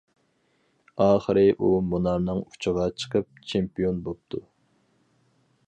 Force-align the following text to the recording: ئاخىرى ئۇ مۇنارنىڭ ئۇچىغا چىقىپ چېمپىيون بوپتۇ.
ئاخىرى 1.03 1.43
ئۇ 1.65 1.69
مۇنارنىڭ 1.91 2.41
ئۇچىغا 2.45 2.87
چىقىپ 3.03 3.45
چېمپىيون 3.53 4.01
بوپتۇ. 4.09 4.43